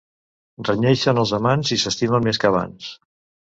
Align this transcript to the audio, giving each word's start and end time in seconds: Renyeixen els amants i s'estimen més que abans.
Renyeixen 0.69 1.19
els 1.25 1.35
amants 1.39 1.75
i 1.77 1.79
s'estimen 1.83 2.27
més 2.31 2.43
que 2.45 2.53
abans. 2.53 2.91